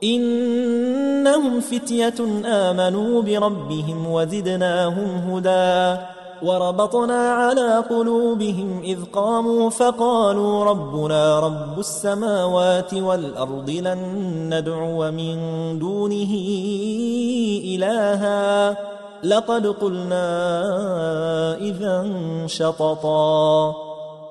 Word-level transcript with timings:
إنهم 0.03 1.61
فتية 1.61 2.15
آمنوا 2.45 3.23
بربهم 3.23 4.11
وزدناهم 4.11 5.09
هدى. 5.31 6.01
وربطنا 6.43 7.33
على 7.33 7.85
قلوبهم 7.91 8.81
إذ 8.85 8.99
قاموا 9.13 9.71
فقالوا 9.71 10.65
ربنا 10.65 11.41
رب 11.41 11.79
السماوات 11.79 12.95
والأرض 12.95 13.71
لن 13.71 13.99
ندعو 14.55 15.11
من 15.11 15.39
دونه 15.79 16.35
إلها. 17.65 18.77
لقد 19.25 19.67
قلنا 19.67 20.27
إذا 21.57 22.09
شططا. 22.47 23.75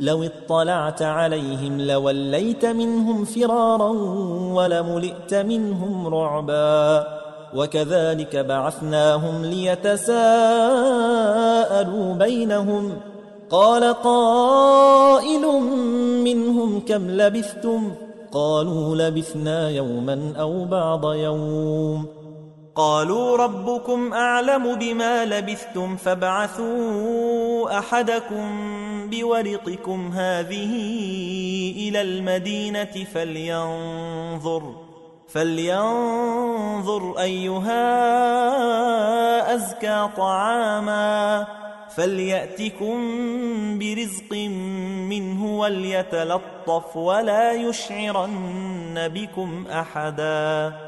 لو 0.00 0.22
اطلعت 0.22 1.02
عليهم 1.02 1.80
لوليت 1.80 2.66
منهم 2.66 3.24
فرارا 3.24 3.88
ولملئت 4.54 5.34
منهم 5.34 6.06
رعبا 6.06 7.06
وكذلك 7.54 8.36
بعثناهم 8.36 9.44
ليتساءلوا 9.44 10.14
بينهم 12.14 12.96
قال 13.50 13.84
قائل 13.94 15.46
منهم 16.24 16.80
كم 16.80 17.10
لبثتم 17.10 17.92
قالوا 18.32 18.96
لبثنا 18.96 19.70
يوما 19.70 20.32
أو 20.40 20.64
بعض 20.64 21.12
يوم 21.12 22.06
قالوا 22.74 23.36
ربكم 23.36 24.12
أعلم 24.12 24.74
بما 24.74 25.24
لبثتم 25.24 25.96
فابعثوا 25.96 27.78
أحدكم 27.78 28.87
بورقكم 29.10 30.12
هذه 30.12 30.74
إلى 31.88 32.00
المدينة 32.02 33.04
فلينظر 33.14 34.74
فلينظر 35.28 37.18
أيها 37.18 37.84
أزكى 39.54 40.08
طعاما 40.16 41.46
فليأتكم 41.96 42.98
برزق 43.78 44.32
منه 45.08 45.58
وليتلطف 45.58 46.96
ولا 46.96 47.52
يشعرن 47.52 49.08
بكم 49.14 49.66
أحدا. 49.66 50.87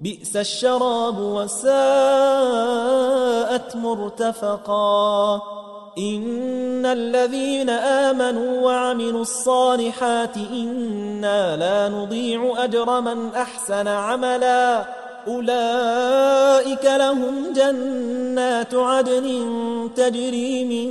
بئس 0.00 0.36
الشراب 0.36 1.18
وساءت 1.18 1.66
مرتفقا. 3.76 5.42
إن 5.98 6.86
الذين 6.86 7.70
آمنوا 7.70 8.60
وعملوا 8.60 9.22
الصالحات 9.22 10.36
إنا 10.36 11.56
لا 11.56 11.88
نضيع 11.88 12.54
أجر 12.64 13.00
من 13.00 13.34
أحسن 13.34 13.88
عملا. 13.88 14.84
أولئك 15.28 16.84
لهم 16.84 17.52
جنات 17.52 18.74
عدن 18.74 19.50
تجري 19.96 20.64
من 20.64 20.90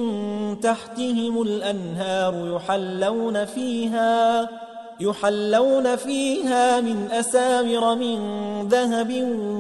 تحتهم 0.60 1.42
الأنهار 1.42 2.56
يحلون 2.56 3.46
فيها. 3.46 4.50
يحلون 5.00 5.96
فيها 5.96 6.82
من 6.82 7.12
أسامر 7.12 7.96
من 7.96 8.20
ذهب 8.68 9.12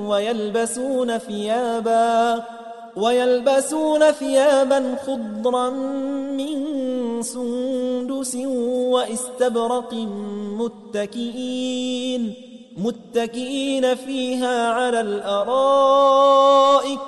ويلبسون 0.07 1.17
ثيابا 1.17 2.43
ويلبسون 2.95 4.11
ثيابا 4.11 4.95
خضرا 5.07 5.69
من 6.29 6.59
سندس 7.21 8.35
واستبرق 8.35 9.93
متكئين 10.59 12.33
متكئين 12.77 13.95
فيها 13.95 14.71
على 14.71 15.01
الأرائك. 15.01 16.99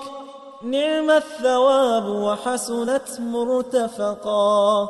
نعم 0.64 1.10
الثواب 1.12 2.06
وحسنت 2.06 3.20
مرتفقا. 3.20 4.90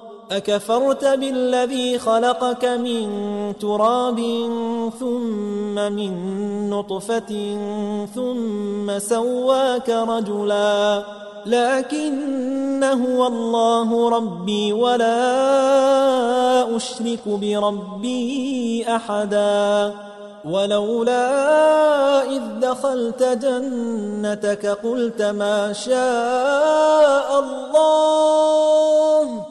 أكفرت 0.31 1.05
بالذي 1.05 1.99
خلقك 1.99 2.65
من 2.65 3.07
تراب 3.59 4.19
ثم 4.99 5.75
من 5.75 6.13
نطفة 6.69 7.57
ثم 8.15 8.99
سواك 8.99 9.89
رجلا 9.89 11.03
لكن 11.45 12.83
هو 12.83 13.27
الله 13.27 14.09
ربي 14.09 14.73
ولا 14.73 15.15
أشرك 16.75 17.27
بربي 17.27 18.85
أحدا 18.87 19.93
ولولا 20.45 22.23
إذ 22.23 22.41
دخلت 22.61 23.23
جنتك 23.23 24.65
قلت 24.65 25.21
ما 25.21 25.73
شاء 25.73 27.39
الله 27.39 29.50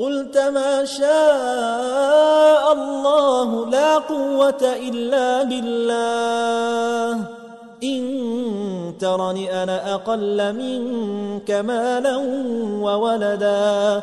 قلت 0.00 0.38
ما 0.38 0.84
شاء 0.84 2.72
الله 2.72 3.70
لا 3.70 3.98
قوة 3.98 4.62
إلا 4.62 5.42
بالله. 5.42 7.24
إن 7.84 8.00
ترني 9.00 9.62
أنا 9.62 9.94
أقل 9.94 10.52
منك 10.52 11.50
مالا 11.50 12.16
وولدا. 12.80 14.02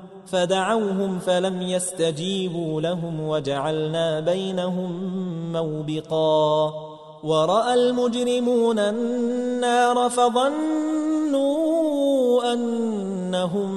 فلم 1.19 1.61
يستجيبوا 1.61 2.81
لهم 2.81 3.27
وجعلنا 3.27 4.19
بينهم 4.19 4.91
موبقا. 5.53 6.73
ورأى 7.23 7.73
المجرمون 7.73 8.79
النار 8.79 10.09
فظنوا 10.09 10.53
أنهم 12.53 13.71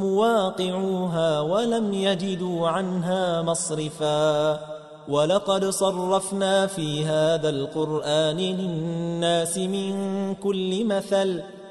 مواقعوها 0.00 1.40
ولم 1.40 1.92
يجدوا 1.92 2.68
عنها 2.68 3.42
مصرفا. 3.42 4.60
ولقد 5.08 5.64
صرفنا 5.64 6.66
في 6.66 7.04
هذا 7.04 7.48
القرآن 7.48 8.36
للناس 8.36 9.58
من 9.58 9.94
كل 10.34 10.84
مثل 10.84 11.42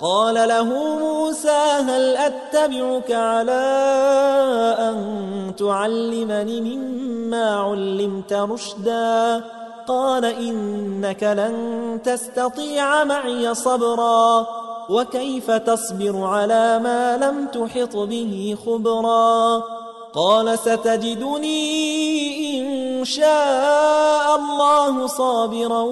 قال 0.00 0.48
له 0.48 0.64
موسى 0.98 1.60
هل 1.88 2.16
أتبعك 2.16 3.12
على 3.12 3.62
أن 4.78 5.52
تعلمني 5.58 6.60
مما 6.60 7.56
علمت 7.56 8.32
رشدا؟ 8.32 9.44
قال 9.88 10.24
إنك 10.24 11.22
لن 11.22 11.98
تستطيع 12.04 13.04
معي 13.04 13.54
صبرا 13.54 14.46
وكيف 14.90 15.50
تصبر 15.50 16.24
على 16.24 16.78
ما 16.78 17.16
لم 17.16 17.46
تحط 17.46 17.96
به 17.96 18.56
خبرا؟ 18.66 19.62
قال 20.14 20.58
ستجدني 20.58 21.60
إن 22.60 23.04
شاء 23.04 24.36
الله 24.36 25.06
صابرا 25.06 25.82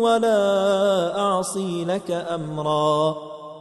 ولا 0.00 1.18
أعصي 1.18 1.84
لك 1.84 2.10
أمرا. 2.10 3.31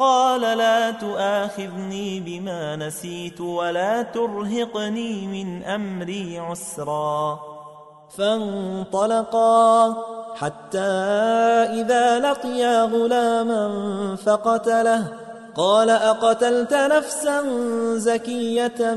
قال 0.00 0.40
لا 0.40 0.90
تؤاخذني 0.90 2.20
بما 2.20 2.76
نسيت 2.76 3.40
ولا 3.40 4.02
ترهقني 4.02 5.26
من 5.26 5.64
أمري 5.64 6.38
عسرا. 6.38 7.40
فانطلقا 8.18 9.96
حتى 10.34 10.78
إذا 10.78 12.18
لقيا 12.18 12.84
غلاما 12.84 14.16
فقتله. 14.26 15.04
قال 15.56 15.90
أقتلت 15.90 16.74
نفسا 16.74 17.42
زكية 17.96 18.94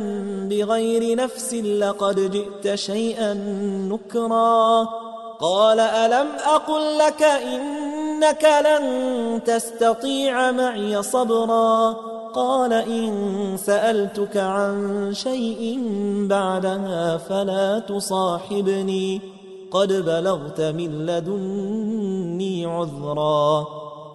بغير 0.49 1.17
نفس 1.17 1.53
لقد 1.53 2.31
جئت 2.31 2.75
شيئا 2.75 3.33
نكرا. 3.91 4.87
قال 5.39 5.79
ألم 5.79 6.27
أقل 6.45 6.97
لك 6.97 7.21
إنك 8.23 8.45
لن 8.65 9.43
تستطيع 9.43 10.51
معي 10.51 11.03
صبرا. 11.03 11.91
قال 12.33 12.73
إن 12.73 13.57
سألتك 13.57 14.37
عن 14.37 15.09
شيء 15.13 15.79
بعدها 16.29 17.17
فلا 17.17 17.79
تصاحبني. 17.79 19.21
قد 19.71 19.93
بلغت 19.93 20.61
من 20.61 21.05
لدني 21.05 22.65
عذرا. 22.65 23.67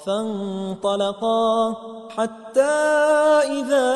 فانطلقا 0.07 1.77
حتى 2.09 2.61
إذا 3.61 3.95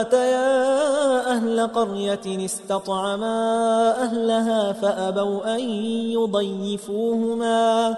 أتيا 0.00 1.30
أهل 1.30 1.66
قرية 1.66 2.44
استطعما 2.44 3.90
أهلها 4.02 4.72
فأبوا 4.72 5.54
أن 5.54 5.60
يضيفوهما. 6.10 7.96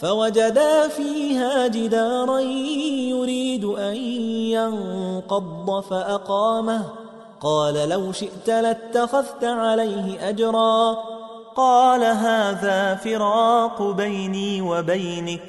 فوجدا 0.00 0.88
فيها 0.88 1.66
جدارا 1.66 2.40
يريد 3.10 3.64
أن 3.64 3.96
ينقض 4.52 5.80
فأقامه. 5.90 6.84
قال 7.40 7.88
لو 7.88 8.12
شئت 8.12 8.48
لاتخذت 8.48 9.44
عليه 9.44 10.28
أجرا. 10.28 10.96
قال 11.56 12.04
هذا 12.04 12.94
فراق 12.94 13.82
بيني 13.82 14.62
وبينك. 14.62 15.42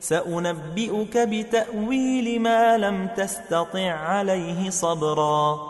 سأنبئك 0.00 1.18
بتأويل 1.18 2.40
ما 2.40 2.78
لم 2.78 3.08
تستطع 3.16 3.92
عليه 3.92 4.70
صبرا. 4.70 5.69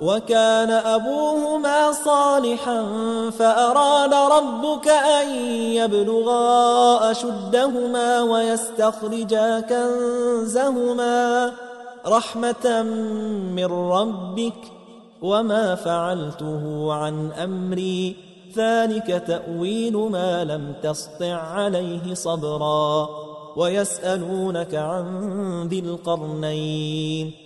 وكان 0.00 0.70
أبوهما 0.70 1.92
صالحا 1.92 2.84
فأراد 3.30 4.14
ربك 4.14 4.88
أن 4.88 5.28
يبلغا 5.50 7.10
أشدهما 7.10 8.22
ويستخرجا 8.22 9.60
كنزهما 9.60 11.52
رحمة 12.06 12.82
من 13.56 13.66
ربك 13.66 14.72
وما 15.22 15.74
فعلته 15.74 16.92
عن 16.92 17.32
أمري 17.32 18.16
ذلك 18.56 19.22
تأويل 19.26 19.96
ما 19.96 20.44
لم 20.44 20.74
تسطع 20.82 21.34
عليه 21.34 22.14
صبرا 22.14 23.08
ويسألونك 23.56 24.74
عن 24.74 25.68
ذي 25.68 25.78
القرنين 25.78 27.45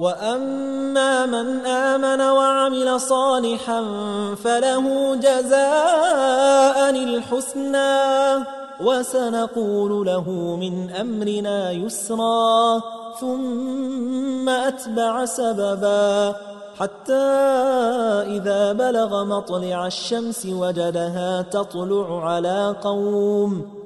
وأما 0.00 1.26
من 1.26 1.66
آمن 1.66 2.20
وعمل 2.20 3.00
صالحا 3.00 3.84
فله 4.44 5.16
جزاء 5.16 6.90
الحسنى 6.90 8.44
وسنقول 8.80 10.06
له 10.06 10.56
من 10.60 10.90
أمرنا 10.90 11.70
يسرا 11.70 12.80
ثم 13.20 14.48
أتبع 14.48 15.24
سببا 15.24 16.34
حتى 16.78 17.26
إذا 18.36 18.72
بلغ 18.72 19.24
مطلع 19.24 19.86
الشمس 19.86 20.46
وجدها 20.46 21.42
تطلع 21.42 22.30
على 22.30 22.76
قوم 22.82 23.85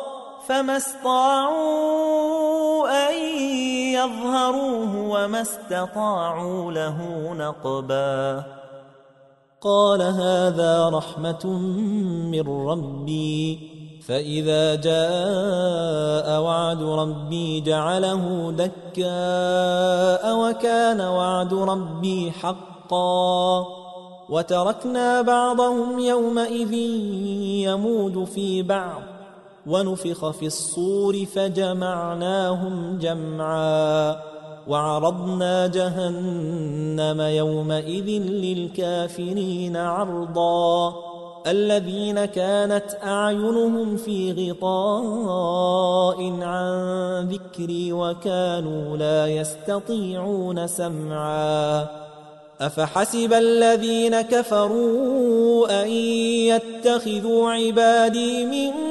فما 0.51 0.77
استطاعوا 0.77 1.59
أن 3.09 3.13
يظهروه 3.93 4.95
وما 5.09 5.41
استطاعوا 5.41 6.71
له 6.71 6.97
نقبا. 7.33 8.43
قال 9.61 10.01
هذا 10.01 10.89
رحمة 10.89 11.47
من 12.31 12.67
ربي. 12.67 13.59
فإذا 14.07 14.75
جاء 14.75 16.41
وعد 16.41 16.83
ربي 16.83 17.61
جعله 17.61 18.51
دكاء 18.51 20.37
وكان 20.37 21.01
وعد 21.01 21.53
ربي 21.53 22.31
حقا. 22.31 23.65
وتركنا 24.29 25.21
بعضهم 25.21 25.99
يومئذ 25.99 26.73
يمود 27.63 28.23
في 28.23 28.61
بعض. 28.61 29.10
ونفخ 29.67 30.29
في 30.31 30.45
الصور 30.45 31.25
فجمعناهم 31.25 32.97
جمعا 32.97 34.17
وعرضنا 34.67 35.67
جهنم 35.67 37.21
يومئذ 37.21 38.09
للكافرين 38.21 39.77
عرضا 39.77 40.95
الذين 41.47 42.25
كانت 42.25 42.97
أعينهم 43.03 43.97
في 43.97 44.51
غطاء 44.51 46.17
عن 46.41 47.29
ذكري 47.29 47.93
وكانوا 47.93 48.97
لا 48.97 49.27
يستطيعون 49.27 50.67
سمعا 50.67 51.87
أفحسب 52.61 53.33
الذين 53.33 54.21
كفروا 54.21 55.83
أن 55.83 55.89
يتخذوا 55.89 57.51
عبادي 57.51 58.45
من 58.45 58.90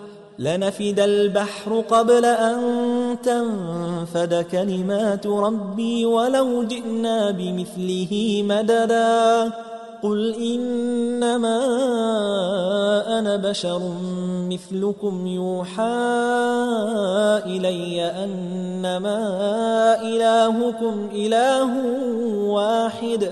لنفد 0.41 0.99
البحر 0.99 1.79
قبل 1.79 2.25
أن 2.25 2.57
تنفد 3.23 4.45
كلمات 4.51 5.27
ربي 5.27 6.05
ولو 6.05 6.63
جئنا 6.63 7.31
بمثله 7.31 8.43
مددا. 8.45 9.51
قل 10.03 10.33
إنما 10.33 11.59
أنا 13.19 13.35
بشر 13.35 13.81
مثلكم 14.49 15.27
يوحى 15.27 15.83
إلي 17.45 18.05
أنما 18.23 19.21
إلهكم 20.01 21.09
إله 21.13 21.69
واحد. 22.49 23.31